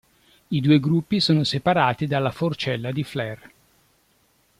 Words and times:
I 0.47 0.59
due 0.61 0.79
gruppi 0.79 1.19
sono 1.19 1.43
separati 1.43 2.07
dalla 2.07 2.31
Forcella 2.31 2.91
di 2.91 3.03
Fleres. 3.03 3.51